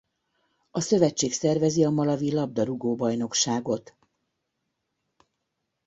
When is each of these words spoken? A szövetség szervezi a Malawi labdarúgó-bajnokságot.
A 0.71 0.79
szövetség 0.81 1.33
szervezi 1.33 1.83
a 1.83 1.89
Malawi 1.89 2.33
labdarúgó-bajnokságot. 2.33 3.95